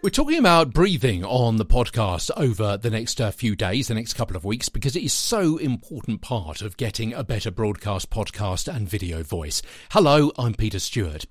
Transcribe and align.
We're 0.00 0.10
talking 0.12 0.38
about 0.38 0.72
breathing 0.72 1.24
on 1.24 1.56
the 1.56 1.66
podcast 1.66 2.30
over 2.36 2.76
the 2.76 2.90
next 2.90 3.20
uh, 3.20 3.32
few 3.32 3.56
days, 3.56 3.88
the 3.88 3.94
next 3.94 4.14
couple 4.14 4.36
of 4.36 4.44
weeks, 4.44 4.68
because 4.68 4.94
it 4.94 5.02
is 5.02 5.12
so 5.12 5.56
important 5.56 6.20
part 6.20 6.62
of 6.62 6.76
getting 6.76 7.12
a 7.12 7.24
better 7.24 7.50
broadcast, 7.50 8.10
podcast, 8.10 8.72
and 8.72 8.88
video 8.88 9.24
voice. 9.24 9.62
Hello, 9.90 10.30
I'm 10.38 10.54
Peter 10.54 10.78
Stewart. 10.78 11.26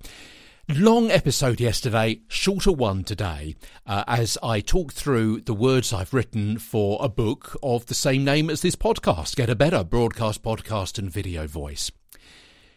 Long 0.67 1.09
episode 1.09 1.61
yesterday, 1.61 2.19
shorter 2.27 2.73
one 2.73 3.05
today, 3.05 3.55
uh, 3.85 4.03
as 4.07 4.37
I 4.43 4.59
talk 4.59 4.91
through 4.91 5.41
the 5.41 5.53
words 5.53 5.93
I've 5.93 6.13
written 6.13 6.59
for 6.59 6.99
a 7.01 7.07
book 7.07 7.55
of 7.63 7.85
the 7.85 7.93
same 7.93 8.25
name 8.25 8.49
as 8.49 8.61
this 8.61 8.75
podcast 8.75 9.37
Get 9.37 9.49
a 9.49 9.55
Better 9.55 9.85
Broadcast, 9.85 10.43
Podcast, 10.43 10.97
and 10.97 11.09
Video 11.09 11.47
Voice. 11.47 11.89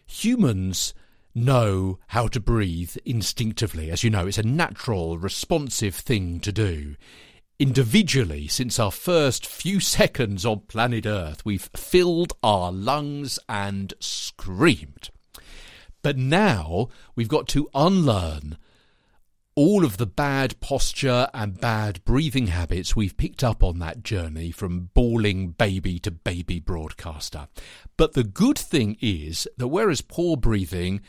Humans 0.07 0.95
know 1.41 1.99
how 2.09 2.29
to 2.29 2.41
breathe 2.41 2.97
instinctively. 3.05 3.91
As 3.91 4.05
you 4.05 4.11
know, 4.11 4.27
it's 4.27 4.39
a 4.39 4.43
natural, 4.43 5.19
responsive 5.19 5.95
thing 5.95 6.41
to 6.41 6.53
do. 6.53 6.97
Individually, 7.59 8.49
since 8.49 8.79
our 8.79 8.91
first 8.91 9.47
few 9.47 9.81
seconds 9.99 10.47
on 10.47 10.61
planet 10.61 11.07
Earth, 11.07 11.45
we've 11.45 11.69
filled 11.75 12.33
our 12.43 12.71
lungs 12.71 13.39
and 13.49 13.93
screamed. 14.01 15.11
But 16.03 16.17
now 16.17 16.89
we've 17.15 17.29
got 17.29 17.49
to 17.49 17.69
unlearn 17.75 18.57
all 19.61 19.85
of 19.85 19.99
the 19.99 20.07
bad 20.07 20.59
posture 20.61 21.29
and 21.35 21.61
bad 21.61 22.03
breathing 22.07 22.47
habits 22.47 22.97
we've 22.97 23.19
picked 23.19 23.45
up 23.45 23.63
on 23.63 23.79
that 23.79 24.03
journey 24.03 24.51
from 24.51 24.89
bawling 24.95 25.51
baby 25.51 25.99
to 25.99 26.11
baby 26.11 26.59
broadcaster. 26.59 27.47
But 27.99 28.15
the 28.15 28.25
good 28.25 28.59
thing 28.59 28.97
is 29.03 29.47
that 29.59 29.69
whereas 29.69 30.01
poor 30.01 30.39
breathing 30.39 31.03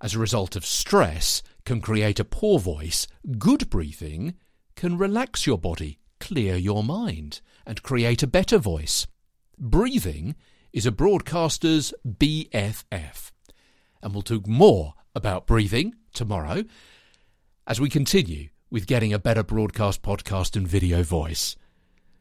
as 0.00 0.14
a 0.14 0.20
result 0.20 0.54
of 0.54 0.64
stress 0.64 1.42
can 1.64 1.80
create 1.80 2.20
a 2.20 2.24
poor 2.24 2.60
voice, 2.60 3.08
good 3.36 3.68
breathing 3.68 4.34
can 4.76 4.96
relax 4.96 5.44
your 5.44 5.58
body, 5.58 5.98
clear 6.20 6.54
your 6.54 6.84
mind, 6.84 7.40
and 7.66 7.82
create 7.82 8.22
a 8.22 8.28
better 8.28 8.58
voice. 8.58 9.08
Breathing 9.58 10.36
is 10.72 10.86
a 10.86 10.92
broadcaster's 10.92 11.92
BFF. 12.06 13.32
And 14.00 14.12
we'll 14.12 14.22
talk 14.22 14.46
more 14.46 14.94
about 15.16 15.48
breathing 15.48 15.96
tomorrow 16.14 16.62
as 17.68 17.78
we 17.78 17.90
continue 17.90 18.48
with 18.70 18.86
getting 18.86 19.12
a 19.12 19.18
better 19.18 19.42
broadcast, 19.42 20.02
podcast, 20.02 20.56
and 20.56 20.66
video 20.66 21.02
voice. 21.02 21.54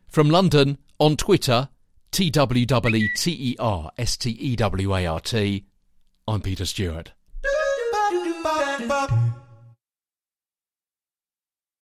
From 0.10 0.30
London, 0.30 0.78
on 1.00 1.16
Twitter, 1.16 1.70
T 2.12 2.30
W 2.30 2.66
W 2.66 2.96
E 2.96 3.10
T 3.18 3.32
E 3.32 3.56
R 3.58 3.92
S 3.98 4.18
T 4.18 4.30
E 4.32 4.56
W 4.58 4.96
A 4.96 5.06
R 5.06 5.20
T, 5.22 5.66
I'm 6.28 6.42
Peter 6.42 6.66
Stewart. 6.66 7.14